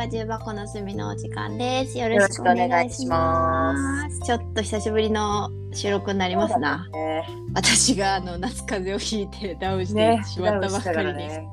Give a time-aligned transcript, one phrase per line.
[0.00, 1.98] は重箱の隅のお時間です。
[1.98, 3.74] よよろしくお願いしま。
[3.74, 6.88] ますちょっと久しぶりの収録になりますな。
[6.88, 11.46] ね私があの夏風邪をひいてダウンしてねしまったばっかりに、ね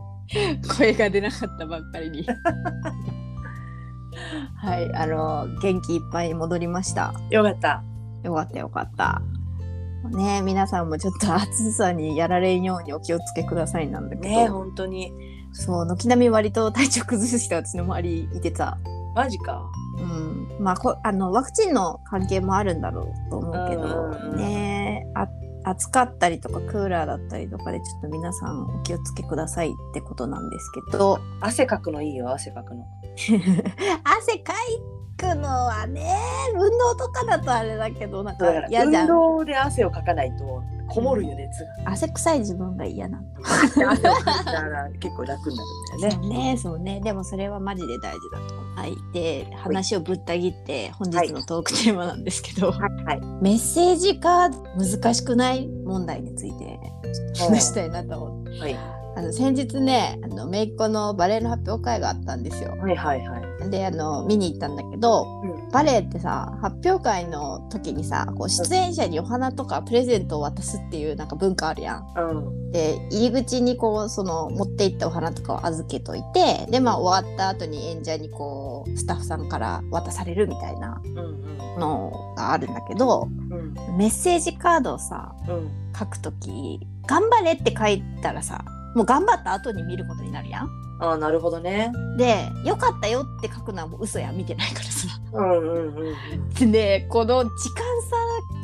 [0.78, 2.26] 声が出なかったばっかりに。
[4.56, 7.14] はい、あの元気いっぱいに戻りました。
[7.30, 7.84] よかった。
[8.24, 9.22] よかったよかった。
[10.10, 15.12] ね皆さんもちょっと暑さにやられんようにお気をつけくださいなんだけど、ね本当に。
[15.54, 18.78] そう軒並み割と体調崩して私の周りいてた。
[19.16, 19.64] マジか。
[19.98, 25.28] うん、まあこあのワクチンの関係もあるんだろうと思うけど、ねあ
[25.64, 32.86] 暑かったりとかクーラーだったりとかでちょっと皆さんお気をつけくださいってことなんですけど汗かくのいいよ、汗かくの。
[34.04, 34.54] 汗か
[35.18, 36.16] くのはね
[36.54, 41.92] 運動とかだとあれだけどなんか嫌じゃん運動で汗をかかないとこもるよ、熱が。
[41.92, 43.40] 汗臭い自分が嫌なんだ
[45.00, 46.52] 結構楽になるんだよね。
[46.54, 53.22] ねそうねでもそれはマジで大事だとはいで話をぶった切って本日のトークテーマなんですけど、はいはい。
[53.42, 56.80] メッセージが難しくない問題について
[57.38, 62.78] 話したいなと思って、はいあの先日ねあの姪っ子のバレエの発表会があったんですよ。
[62.78, 63.47] はいはいはい。
[63.70, 72.06] であの見に行ったんだけどうんバレエってさ発表会の時にさこう出演者にお花とかプレゼントを渡すっていうなんか文化あるやん。
[72.16, 72.72] うん。
[72.72, 81.02] で入り口にこうその持って行ったお花とかを預けといてでまあ終わった後に演者にこうスタッフさんから渡されるみたいな
[81.78, 85.70] のがあるんだけどうんメッセージカードをさうん。
[85.98, 88.64] 書くとき「頑張れ」って書いたらさ
[88.96, 90.70] もう頑張った後に見ることになるやん。
[91.00, 91.92] ああ、なるほどね。
[92.18, 95.08] で「よかったよ」って書くのはもう嘘や見てないからさ。
[95.34, 96.50] うんうんうん。
[96.56, 97.84] でねこの時間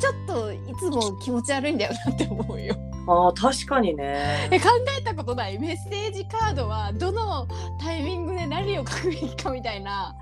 [0.00, 2.74] ちょっといつも気持ち悪いんだよなって思うよ。
[3.06, 4.48] ああ、確かにね。
[4.50, 5.58] え考えたことない？
[5.58, 7.46] メッセージカードはどの
[7.80, 10.16] タイミングで何を書くべきかみたいな。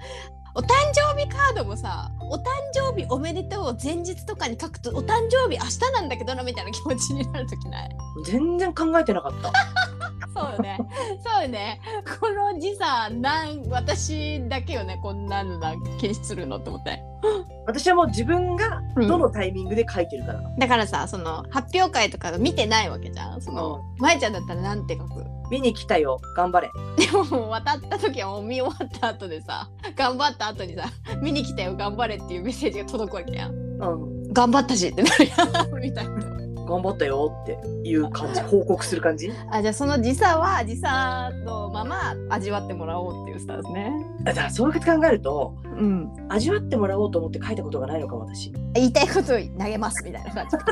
[0.54, 2.42] お誕生日カードもさお誕
[2.74, 7.96] 生日おめでとうを前日とかに書くとお誕生日明日なんだけどなみたいな気持ちになる時ない？
[8.26, 9.50] 全然考えてなかった。
[10.42, 10.78] そうよね。
[11.24, 11.80] そうよね。
[12.20, 17.02] この字さ、なん、私だけよね、こんなのな気にするのと思って。
[17.66, 20.42] 私はもう自分がどのタイミングで書いてるから。
[20.58, 23.40] だからさ、その発表会とか見てないわけじゃん。
[23.40, 25.24] その、まえちゃんだったらなんて書く？
[25.50, 26.18] 見に来たよ。
[26.36, 26.70] 頑張れ。
[26.96, 30.84] でも渡った時はもう見終わった後でさ、頑張った後にさ、
[31.22, 33.52] 見に来たよ、頑張れっていうメッセージが届くわけやん。
[33.52, 33.56] う
[34.28, 34.32] ん。
[34.32, 35.80] 頑張ったしってなるやん。
[35.80, 36.31] みたいな。
[36.72, 38.40] 頑張ったよっていう感じ。
[38.40, 39.30] 報告する感じ？
[39.50, 43.92] あ、じゃあその時差は時差のまま味わってもらおうっていうスタンスね。
[44.24, 46.12] だからそういうこと考えると、うん。
[46.28, 48.52] 味わってもらおうと思って書いたことがないのかも私。
[48.74, 50.56] 言いたいことを投げますみたいな感じ。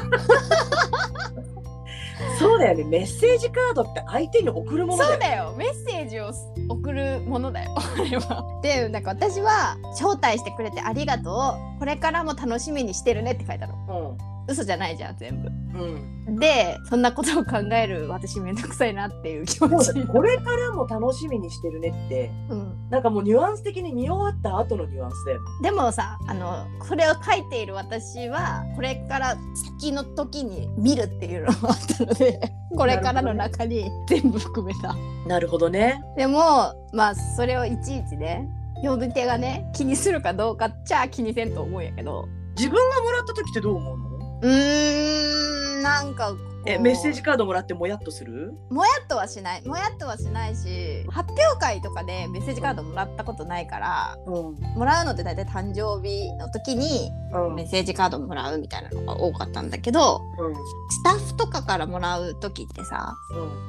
[2.39, 2.85] そうだよね。
[2.85, 5.11] メッセージカードって相手に送るものだよ。
[5.11, 6.31] そうだよメッセージを
[6.69, 8.61] 送るものだよあれは。
[8.63, 14.17] でなんか私は「招待してくれてありがとうこれからも楽しみにしてるね」って書いたの
[14.49, 15.51] 嘘じゃないじゃん全部。
[15.75, 15.81] うん。
[16.29, 16.37] うん。
[16.39, 25.47] でそんなことを考える私めんどくさいなっていう気持ちこれからも楽しみにしてるねって、うん、なんかもうニュアンス的に見終わった後のニュアンスだよね。
[25.63, 29.37] でもさあのこれを書いている私はこれから
[29.79, 32.41] 先の時に見るっていうのがあったので
[32.77, 34.95] これからの中に全部含めた。
[35.27, 36.03] なるほどね。
[36.17, 38.49] でもまあそれをいちいちね
[38.83, 42.27] 読み手がね気にするかどうかっちゃ気にせんと思うんやけど
[42.57, 44.10] 自分がもらった時ってどう思うの？
[44.43, 46.35] うーんなんか
[46.67, 48.53] え、メッセージカードもらってもやっとする？
[48.69, 54.35] もやっとはしないもやっとはしないし発表会とかでメッセージカードもらったことないからうん。
[54.77, 57.55] もらうのって大体誕生日の時にうん。
[57.55, 60.55] メッセージカードもらうみたいなのが多かったんだけどうん。
[60.55, 63.15] スタッフとかからもらう時ってさ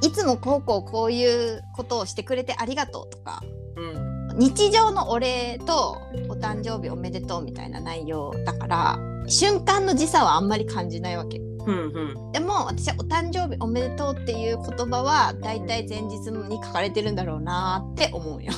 [0.01, 0.09] うん。
[0.09, 3.41] いつもこうこうこういうことをしてくれてありがとうとか
[3.77, 4.37] うん。
[4.37, 5.97] 日常のお礼と
[6.29, 11.91] お誕生日おめでとうみたいな内容だから瞬間の時差はあんまり感じないわけうん。
[11.93, 12.31] うん。
[12.31, 18.51] でも私はお誕生日おめでとうっていう言葉はだいたい前日に書かれてるんだろうなって思うよ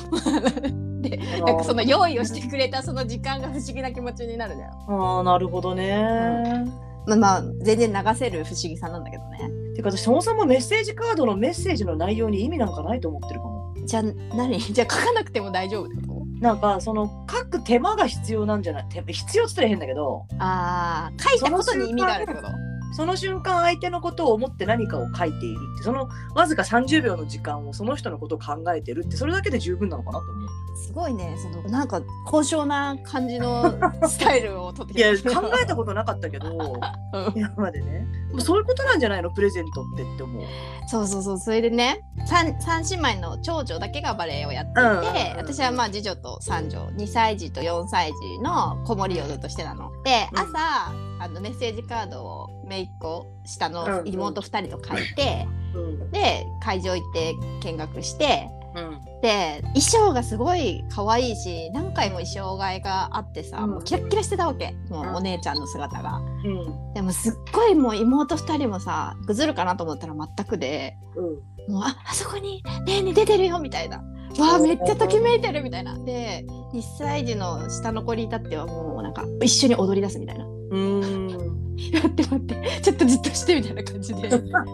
[1.02, 6.64] でなんかその用意をしてくれたその時間が不思議な気持ちになるのよああ、なるほどね。
[7.06, 13.74] まあまあ全然流せる不思議さなんだけどねてか私そもそもメッセージカードのメッセージの内容に意味なんかないと思ってるかも。
[13.84, 14.02] じゃあ
[14.34, 14.56] 何？
[14.72, 16.13] じゃあ書かなくても大丈夫ってこと
[16.44, 18.86] なんかその書く手間が必要なんじゃない？
[18.90, 20.26] 手必要って言ったら変だけど。
[20.38, 22.48] ああ書いたことに意味があるってこと？
[22.96, 30.48] その瞬間相手のことを思って何かを書いているってそのわずか30秒の時間をその人のことを考えてるってそれだけで十分なのかなと思う。
[30.76, 31.36] すごいね。
[31.40, 33.74] そのなんか高尚な感じの
[34.08, 36.50] スタイルを取っていや考えたことなかったけど
[37.12, 37.32] うん。
[37.34, 38.06] 今までね。
[38.32, 39.30] もうそういうことなんじゃないの？
[39.30, 40.44] プレゼントってって思う。
[40.88, 41.38] そうそうそう。
[41.38, 44.88] それでね三三姉妹の長女だけがバレエをやっていて、うん。
[44.90, 45.04] うんうん
[45.36, 46.78] 私はまあ次女と三女。
[46.96, 49.90] 2歳児と4歳児の子守をずっとしてたの。
[50.02, 50.38] でうん。
[50.40, 50.92] 朝、
[51.24, 57.34] あのメッセージカードを姪っ子下の妹2人と書いて、うんで会場行って
[57.68, 66.18] 見学してうんで衣装がすごい可愛いし何回も衣装替えがあってさ、うんもうキラッキラしてたわけもううんお姉ちゃんの姿が。
[66.18, 70.96] うんでもすっごいもう妹2人もさぐずるかなと思ったら全くで。
[71.16, 73.96] うんもうああそこにねえねえ出てるよみたいな。
[74.38, 75.98] わあめっちゃときめいてるみたいな。
[75.98, 76.44] で
[76.74, 80.44] 2歳児の下の子に至ってはもうなんか一緒に踊り出すみたいな。
[80.70, 81.28] うん。
[81.92, 82.80] 待って待って。
[82.82, 84.28] ちょっとじっとしてみたいな感じで。
[84.54, 84.64] あ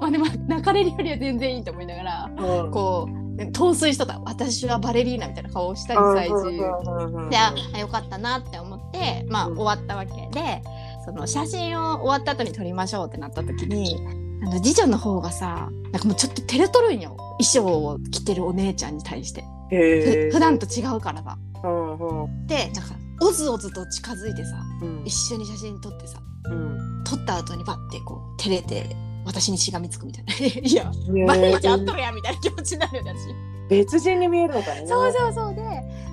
[0.00, 2.70] まあでも泣かれるよりは全然いいと思いながらうん。
[2.70, 4.20] こう陶酔しとった。
[4.24, 7.30] 私はバレリーナみたいな顔をした2歳児。
[7.30, 9.58] でああよかったなって思ってまあうん。
[9.58, 10.28] 終わったわけ。
[10.32, 10.62] で
[11.04, 13.96] その写真を終わった後に撮りましょうってなった時に
[14.42, 19.44] あの次女の方がさなんかもうちょっと照れとるんよ衣装を着てるお姉ちゃんに対して。
[19.70, 21.38] 普段と違うからさ。
[21.64, 22.24] うん。
[22.24, 22.46] うん。
[22.46, 25.02] でなんかおずおずと近づいてさうん。
[25.04, 26.20] 一緒に写真撮ってさ
[26.50, 27.04] うん。
[27.04, 30.34] 撮った後にバッてこう照れて私にしがみつくみたいな。
[30.36, 30.90] いや
[31.26, 33.56] 毎日会っとるやんみたいな気持ちになるよね私。
[33.68, 34.86] 別人に見えるのかね。
[34.86, 35.54] そうそうそう。
[35.54, 35.62] で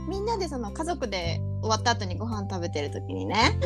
[0.08, 3.58] みんなでその家族で終わった後にご飯食べてる時にね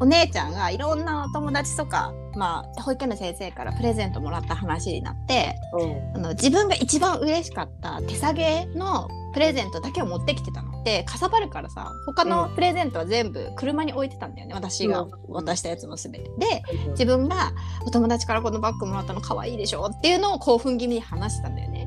[0.00, 6.16] お姉ちゃんがいろんなお友達とか、まあ、保育園の先生からプレゼントもらった話になってうん。
[6.16, 15.10] あの自分が一番嬉しかった手提げのプレゼントだけを持ってきてたのでかさばるからさ他のプレゼントは全部車に置いてたんだよね私がうん。
[15.28, 16.20] 渡したやつも全て。
[16.38, 16.62] で
[16.92, 17.52] 自分が
[17.86, 21.86] お友達からこのバッグもらったの可愛いでしょっていうのを興奮気味に話してたんだよね。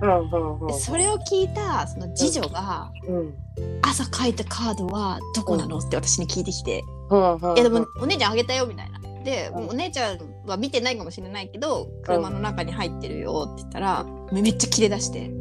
[0.67, 3.33] でそれを聞いたその次女がうん。
[3.81, 5.79] 朝書いたカードはどこなの？
[5.79, 6.77] って私に聞いてきて。
[6.77, 6.83] い
[7.57, 8.99] やでもお姉ちゃんあげたよみたいな。
[9.23, 9.69] で、うん。
[9.69, 15.27] お姉ちゃんは見てないかもしれないけど車の中に入ってるよって言ったらめめっちゃ切れ出して。
[15.27, 15.40] うん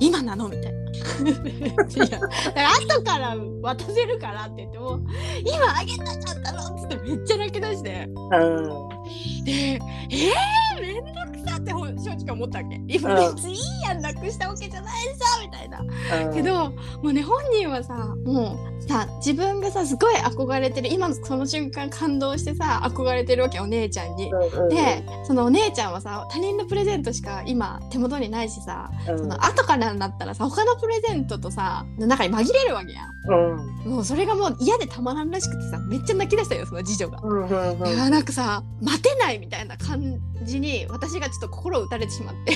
[0.00, 0.86] 今なの?」みたいな。
[0.86, 2.28] いやだか
[2.62, 5.00] ら後から渡せるからって言っても
[5.44, 9.52] 「今あげたかったの?」っつってめっちゃ泣き出してうんで
[10.10, 12.80] 「えー、めんどくさ」って正直思ったわけ。
[12.88, 15.80] 今うん別にいいやんなくしたわけじゃないさみたいな。
[15.80, 16.72] うんけども
[17.04, 17.94] うね本人はさ
[18.24, 24.30] もうさ自分がさすごい憧れてる今のその瞬間感動してさ憧れてるわけお姉ちゃんに。
[24.32, 33.56] うんでそのお姉ちゃんはさ他人のプレゼントしか今手元にないしさ、うんその後からになったらさ他のプレゼントとさの中に紛れるわけやうん
[33.88, 33.90] ん。
[33.90, 37.20] もうそれがもう嫌でたまらんらしくてさめっちゃ泣き出したよその次女が。
[37.22, 42.52] うんうんうんいやなんかさ待てないみたいな感じに私がちょっと心を打たれてしまって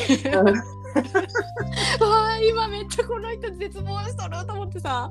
[2.01, 5.11] わあ今めっちゃこの人絶望しとると思ってさ。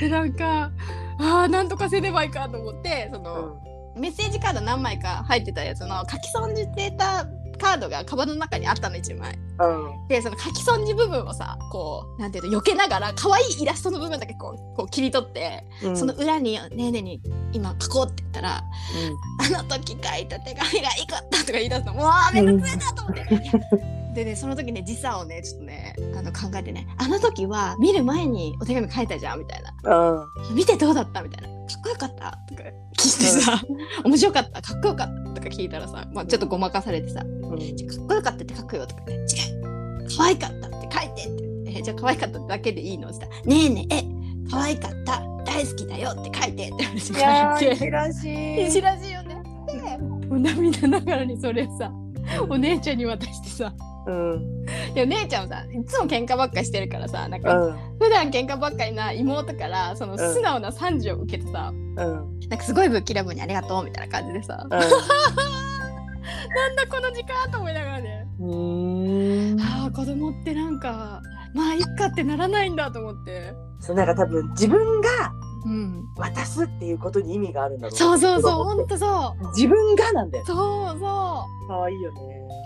[0.00, 0.70] でなんか
[1.18, 3.56] ああなんとかせねばいかと思ってその、
[3.96, 7.24] メッセージカード何枚か入ってたやつの書き損じてた
[7.56, 9.38] カードがカバンの中にあったの1枚。
[9.60, 9.66] う
[10.04, 10.08] ん。
[10.08, 15.96] でその書き損じ部分をさこうなんていうの避けながら可愛いイラストの部分だけこうこう切り取って、うん。
[15.96, 17.20] その裏に「ねえねえに
[17.52, 18.62] 今書こう」って言ったら
[19.58, 23.24] 「あの時書いた手紙がいかった」とか言い出すのもうめんどくせえなと思って。
[24.14, 29.96] でねその時ね時差をねちょっとねあの考えてねあの時は見る前にお手紙書いたじゃんみたいな。
[29.96, 30.54] うん。
[30.54, 31.48] 見てどうだったみたいな。
[31.48, 32.38] かっこよかった？
[32.48, 33.60] とか聞いてさ、
[34.04, 34.62] 面白かった？
[34.62, 35.40] かっこよかった？
[35.40, 37.58] とか聞いたらさ、まあ、ちょっとごまかされてさうん。
[37.58, 39.50] じゃあかっこよかったって書くよとか言って違
[40.04, 40.06] う。
[40.16, 41.78] 可愛かったって書いてって。
[41.78, 43.08] えじゃあ可愛かっただけでいいの？
[43.08, 44.04] って言ったらねえねええ
[44.50, 45.22] 可愛かった。
[45.44, 47.70] 大好きだよって書いてっていや言われて。
[47.70, 48.70] ーいじらしい。
[48.70, 49.42] しらしいよね。
[49.66, 51.92] でもう涙ながらにそれさ
[52.48, 53.72] お姉ちゃんに渡してさ
[54.06, 54.64] うん。
[54.94, 57.78] いや姉ちゃんはさいつも喧嘩ばっかしてるからさなんかうん。
[57.98, 61.96] 普段喧嘩ばっかりな妹からその素直な賛辞を受けてさ、うん。
[62.48, 64.88] なんかすごいぶっきらぼうにありがとうみたいな感じでさ、 なんだ
[66.90, 69.60] この時間と思いながらね、うん。
[69.60, 71.22] ああ子供ってなんか
[71.54, 75.08] まあいっかってならないんだと思って、そうなんか多分自分が
[75.64, 79.46] うん、渡すっていうことに意味があるんだろうそうそうそうほんとそう。
[79.56, 80.44] 自分がなんだよ。
[80.44, 82.20] そうそ可愛いよね。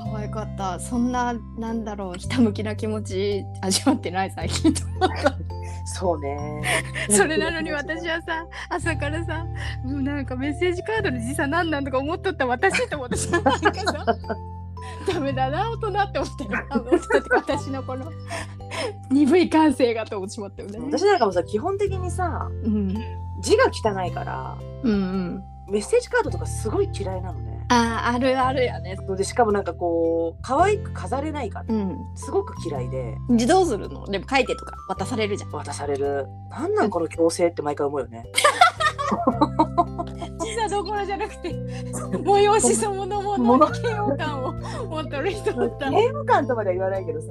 [0.08, 0.80] う可愛かった。
[0.80, 4.72] そんななんだろうひたむきな気持ち味わってない最近。
[4.74, 5.38] と思った
[5.86, 6.62] そうね。
[7.10, 9.44] それなのに私はさ朝からさ
[9.84, 14.04] もうなんかメッセージカードの時差なんなんとか思っとった私と思ってさ なんかさ
[15.12, 16.50] ダメだな大人って思ってる
[17.30, 18.10] 私のこの
[19.10, 20.78] 鈍い感性がと思ってしまったよね。
[20.80, 22.94] 私なんかもさ基本的にさうん。
[23.40, 25.44] 字が汚いからうんうん。
[25.70, 27.66] メッセージカードとかすごい嫌いなのね。
[27.70, 28.96] あーあるあるやね。
[29.16, 31.98] でしかもなんかこう可愛く飾れないからうん。
[32.14, 33.16] すごく嫌いで。
[33.28, 34.06] 自動するの？
[34.06, 35.50] でも書いてとか渡されるじゃん。
[35.52, 36.26] 渡される。
[36.50, 38.24] なんなんこの強制って毎回思うよね。
[40.38, 45.90] 小さどころじゃなくて催しそのものに嫌悪感を持ってる人だった。
[45.90, 47.26] ゲーム感とまでは言わないけどさ、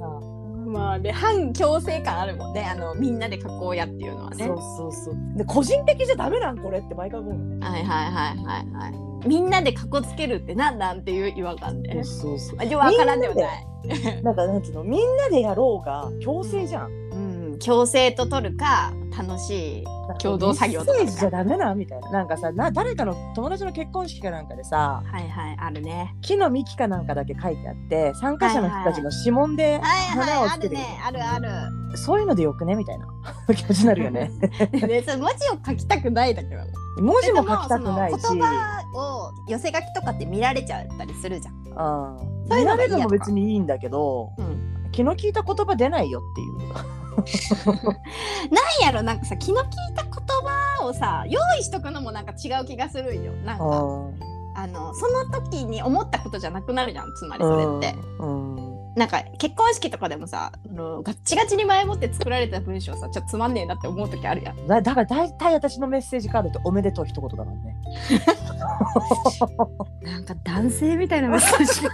[0.68, 2.64] まあで反強制感あるもんね。
[2.70, 4.46] あのみんなで書こうやっていうのはね。
[4.46, 5.14] そうそうそう。
[5.36, 7.66] で個人的じゃダメなんこれって毎回思うよね。
[7.66, 8.88] はいはいはいはいは
[9.24, 9.26] い。
[9.26, 14.22] みんなでかこつけるってなんなんっていう違和感で、そうそうまあ、よくわからんではない。
[14.22, 14.84] なんかなんつうの？
[14.84, 16.90] みんなでやろうが強制じゃん。
[16.90, 19.84] うん強制と取るか楽しい
[20.20, 22.10] 共同作業とかメッセージじゃダメなみたいな。
[22.10, 26.14] なんかさな誰かの友達の結婚式かなんかでさはいはいあるね。
[26.22, 29.80] 木の幹かなんかだけ書いてあって参加者の人たちの指紋ではい
[30.16, 31.96] 花をつけてるはいあるねあるある。
[31.96, 32.74] そういうのでよくね？
[32.74, 33.06] みたいな。
[33.54, 34.30] 気持ちになるよね。
[34.72, 36.70] でそれ文字を書きたくないだけなの。
[37.02, 38.18] 文字も書きたくないし。
[38.30, 41.54] 言葉を寄せ書きとかって見られちゃったりするじゃん。
[41.54, 44.90] うんそういうの見られるのも別にいいんだけどうん。
[44.90, 46.74] 気の利いた言葉出ないよっていう
[48.50, 53.32] なんやろなんかさ気の利いた言葉をさ用意しとくのもなんか違う気がするんよ。
[53.44, 53.64] なんか
[54.54, 57.96] あのその時に思ったことじゃなくなるじゃんつまりそれって、
[58.96, 64.66] なんか結婚式とかでもさあのガッチガチに前もって作られた文章さちょっとつまんねえなって思う時あるやん。
[64.66, 67.76] だだから大体私のメッセージカードっておめでとう一言だからね。
[70.02, 71.90] なんか男性みたいなメッセージを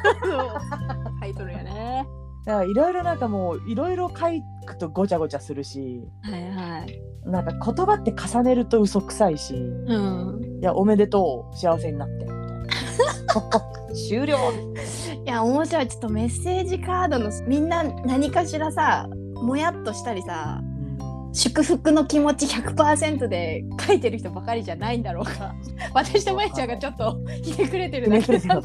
[1.23, 2.07] 書いとるよね。
[2.47, 4.31] だからいろいろなんかもういろいろ書
[4.65, 7.03] くとごちゃごちゃするしはいはい。
[7.25, 10.59] なんか言葉って重ねると嘘くさいしうん。
[10.61, 12.15] いやおめでとう幸せになって。
[12.15, 14.39] みたいな終了。
[15.25, 15.89] いや面白い。
[15.89, 20.61] ちょっとメッセージカードのみんな何かしらさもやっとしたりさ
[21.33, 25.55] 祝福の気持ち100%で書いてる人ばかりじゃないんだろうか。
[25.93, 28.63] 私とまゆちゃんがちょっとひねくれてるだけだ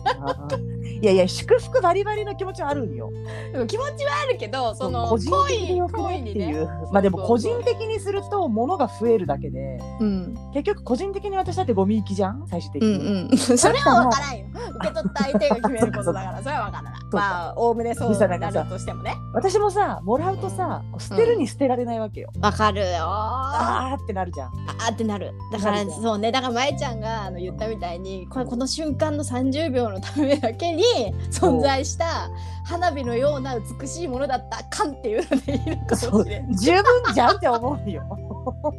[1.01, 3.11] いやいや祝福バリバリの気持ちはあるんよ。
[3.53, 6.67] でも気持ちはあるけどその個人的にっていう。
[6.91, 10.37] まあでも個人的にすると物が増えるだけでうん。
[10.53, 12.45] 結局個人的に私だってゴミ行きじゃん？
[12.47, 12.97] 最終的うに。
[12.97, 13.37] んうん。
[13.37, 14.45] それは分からんよ。
[14.79, 19.15] 受け取った相手が決めることだからそれは分からないまあおおむねそうなるとしてもね。
[19.33, 22.29] 私もさもらうとさ捨てるに捨てられないわけよ。
[22.39, 22.87] 分かるよ。
[23.01, 24.49] ああーってなるじゃん。
[24.51, 25.33] ーってなる。
[25.51, 26.31] だからそうね。
[26.31, 30.83] だからまゆちゃんがあの言ったみたいにこの瞬間の30秒のためだけに
[31.31, 32.29] 存在した
[32.63, 38.03] 花火のような美しいものだったかんっていうのでいいのかもしれん十分じゃんって思うよ。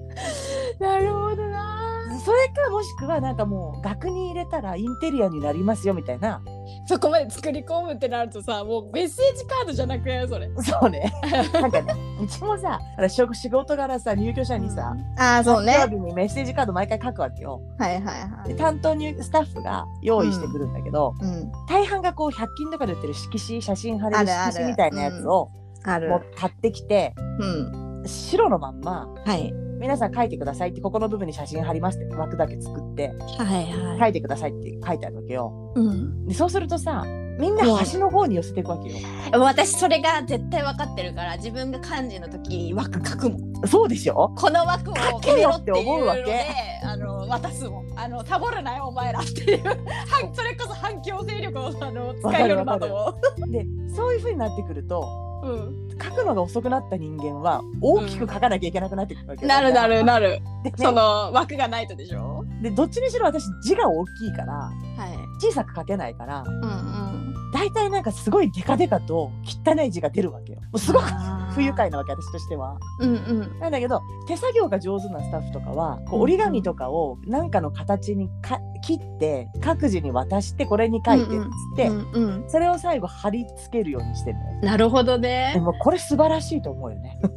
[0.78, 6.42] なるほどなそれかもしくはなんかもう額に入れたらインテリアになりますよみたいな。
[6.86, 10.50] そこまで作り込むってなるとさもうメッセージカードじゃなくないそれ。
[10.62, 11.12] そうね。
[11.52, 15.74] なんかねうちもさ仕仕事柄さ入居者にさ、ああそうね。
[15.88, 17.60] 日にメッセージカード毎回書くわけよ。
[17.78, 21.52] はいはいはで担当にスタッフが用意してくるんだけど、うん。
[21.68, 25.50] 大半がこう100均とかで売ってる色紙写真貼れる色紙みたいなやつを
[25.84, 27.90] あもう買ってきて、うん。
[28.06, 33.08] 白のまんまはい皆さん書いてくださいってここの部分に写真貼りますって枠だけ作って
[33.38, 35.72] はいは書いてくださいって書いてあるわけよ。
[35.74, 36.26] うん。
[36.26, 37.02] でそうするとさ
[37.38, 38.96] みんな端の方に寄せていくわけよ。
[39.32, 43.66] 私それが絶対分かってるから自分が漢字の時枠書くもん。
[43.66, 46.44] そうでしょこの枠を書けよって思うわけ。
[46.84, 47.98] あの渡すもん。
[47.98, 49.62] あのサボるなよお前らっていう。
[50.08, 60.40] 反 それこそ反強制力をあの使えるなと思でそういう風になってくるとう、うん、書くのが遅くなった人間は大きく書かなきゃいけなくなってくるわけよ、なるなるなる。
[60.64, 62.44] で,、ね、その枠がないとでしょ？
[62.62, 65.44] でどっちにしろ私字が大きいからはい。
[65.44, 67.34] 小さく書けないからうんうん。
[67.52, 70.60] 大体なんかすごいデカデカと汚い字が出るわけよ。
[70.60, 71.54] もうすごくあー。
[71.54, 72.78] 不愉快なわけ私としては。
[73.00, 73.14] うんう
[73.56, 73.58] ん。
[73.58, 82.50] なんだけど手作業が上手なスタッフとかはこう折り紙とかを何かの形にか切って各自に渡してこれに書いてっつって、うんうん。
[82.50, 84.60] それを最後貼り付けるようにしてるのよ。
[84.62, 87.20] なるほどでねもこれ素晴らしいと思うよね。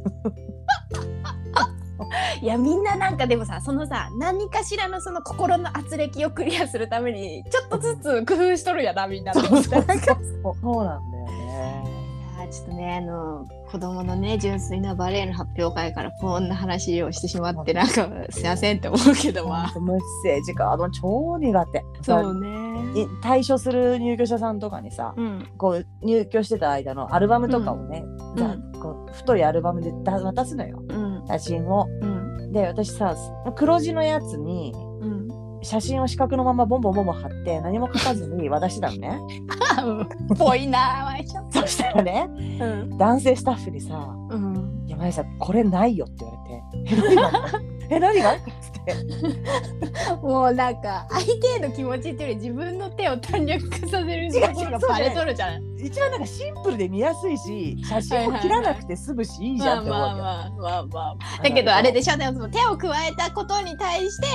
[2.42, 11.00] いやみんななんかでもさそのさ何かしらのその心の圧力をクリアするためにちょっとずつ工夫しとるやなみんなそうなんだよ。
[11.00, 11.13] ね
[12.48, 19.68] ちょっとねあの子供のね純粋なバレエの発表会からこんな話をしてしまってなんかすいませんって思うけどまあ。
[19.68, 21.84] ほんとメッセージカード超苦手。
[22.02, 22.48] そうね。
[22.94, 25.48] い退所する入居者さんとかにさうん。
[25.56, 28.04] こう入居してた間のアルバムとかをね、
[28.36, 28.72] ざうん。
[28.80, 30.82] こう太いアルバムでだ渡すのよ。
[30.88, 31.24] うん。
[31.26, 31.86] 写真を。
[32.02, 32.52] うん。
[32.52, 33.16] で私さ
[33.56, 35.28] 黒字のやつにうん。
[35.62, 39.18] 写真を四角のままボンボンボンボン貼って何も書かずに渡してたのね。
[40.38, 41.14] ぽいな
[41.50, 42.28] そしたらね
[42.60, 43.94] うん男性スタッフにさ
[44.30, 48.34] うん「いやまゆさんこれないよ」って言われて「え何が?
[48.86, 49.14] 」え何
[50.14, 55.62] が?」もうなんか相手への気持ちっていうより自分の手を短絡化させるところがバレとるじゃん。
[55.78, 60.08] 一番なんかシンプルで見やすいし写真も切らなくて済むしいいじゃんって思うよ。
[60.08, 61.00] まあまあまあまあま
[61.40, 61.42] あ。
[61.42, 62.16] だけどあれでしょ？
[62.16, 64.26] でも手を加えたことに対して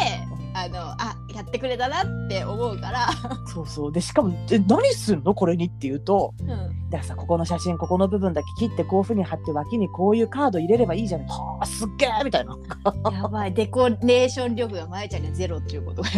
[0.55, 3.07] あのあやってくれたなって思うから。
[3.47, 5.33] そうそうでしかも「え何すんの？
[5.33, 6.47] これに?」って言うとうん
[6.89, 12.57] 「だからさここの写真ここの部分だけ切ってこういうふうに貼って脇にこういうカード入れればいいじゃん」はあすっげえ!」みたいな
[13.11, 16.09] やばいデコレーション力がまえちゃんにはゼロっていうことが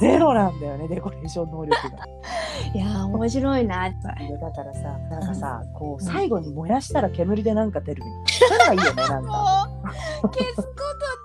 [0.00, 2.06] ゼロなんだよねデコレーション能力が。
[2.74, 3.90] いやー面白いな。
[3.90, 9.70] だからさなんかさこう最後に燃やしたら煙でなんか出るみたいなそういうのがいいよねなんもか。
[10.24, 10.62] う消すこ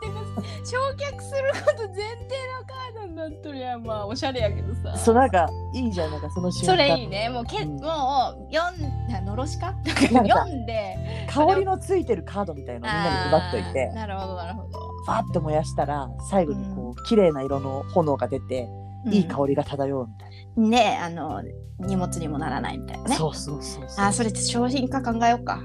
[0.04, 0.21] とって
[0.64, 4.98] 焼却すること前提のカードになっとるやんまあおしゃれやけどさ。
[4.98, 6.72] そうなんかいいじゃんなんかその瞬間。
[6.74, 7.30] それいいね。
[7.30, 7.78] もうけ、うん。
[7.78, 9.68] もう読んなのろしか？
[9.68, 11.28] か読んで。
[11.30, 13.90] 香りのついてるカードみたいのをみんなに配っといて。
[13.90, 14.80] なるほどなるほど。
[15.04, 18.70] ファッと燃やしたら最後にこう綺麗な色の炎が出て、
[19.06, 21.42] いい香りが漂うみたいりねあの
[21.80, 23.16] 荷物にもならないみたいなな、ね。
[23.16, 25.62] そうそうそうあそれ商品化考えようか。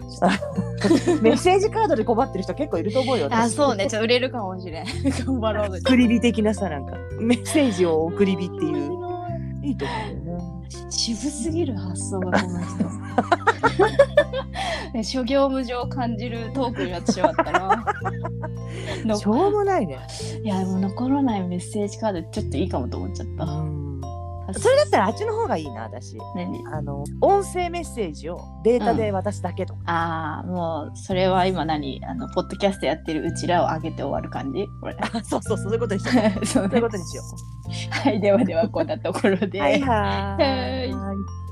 [1.21, 4.87] メッセージカードで困ってる人結構いると思うよあそうねちょっと売れるかもしれん。
[5.27, 5.81] 頑張ろうぜ。
[5.85, 8.97] 送り火的なさなんかメッセージを送り火っていう
[9.65, 12.67] いいと思うよね渋すぎる発想がこの人。
[14.95, 17.85] ね諸行無常を感じるトークになってしまったな。
[19.05, 19.99] のしょうもないね。
[20.43, 23.47] いやでも残らないメッセージカードちょっといいかもと思っちゃった。
[24.53, 26.17] それだったらあっちの方がいいな私。
[26.37, 26.65] 何？
[26.73, 32.01] あの音声メッセージをデータで渡すだけとか、ああもうそれは今何？
[32.05, 34.69] あのポッドキャストやってるうちらを上げて終わる感じ？
[34.81, 34.97] これ。
[35.01, 36.47] あそうそうそういうことにしよう。
[36.47, 37.23] そういうことにしよ
[37.91, 39.59] はいではではこんなところで。
[39.59, 39.81] うはい。
[39.83, 41.46] はい